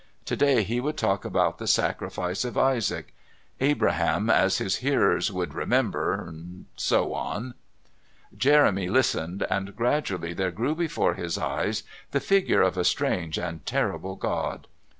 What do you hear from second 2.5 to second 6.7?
Isaac. "Abraham, as his hearers would remember..." and